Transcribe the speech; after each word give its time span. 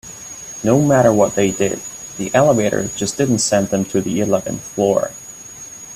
No 0.63 0.81
matter 0.83 1.13
what 1.13 1.35
they 1.35 1.51
did, 1.51 1.79
the 2.17 2.33
elevator 2.33 2.87
just 2.95 3.17
didn't 3.19 3.37
send 3.37 3.67
them 3.67 3.85
to 3.85 4.01
the 4.01 4.19
eleventh 4.19 4.63
floor. 4.63 5.11